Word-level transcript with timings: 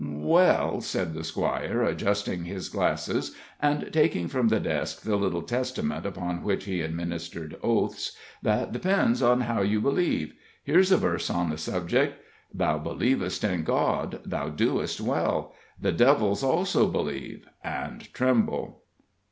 "Well," 0.03 0.81
said 0.81 1.13
the 1.13 1.23
Squire, 1.23 1.83
adjusting 1.83 2.45
his 2.45 2.69
glasses, 2.69 3.35
and 3.61 3.87
taking 3.93 4.27
from 4.27 4.47
the 4.47 4.59
desk 4.59 5.03
the 5.03 5.15
little 5.15 5.43
Testament 5.43 6.07
upon 6.07 6.41
which 6.41 6.63
he 6.63 6.81
administered 6.81 7.55
oaths, 7.61 8.17
"that 8.41 8.71
depends 8.71 9.21
on 9.21 9.41
how 9.41 9.61
you 9.61 9.79
believe. 9.79 10.33
Here's 10.63 10.91
a 10.91 10.97
verse 10.97 11.29
on 11.29 11.51
the 11.51 11.57
subject: 11.59 12.19
'Thou 12.51 12.79
believest 12.79 13.43
in 13.43 13.63
God; 13.63 14.21
thou 14.25 14.49
doest 14.49 14.99
well; 14.99 15.53
the 15.79 15.91
devils 15.91 16.41
also 16.41 16.87
believe, 16.87 17.45
and 17.63 18.11
tremble.'" 18.11 18.81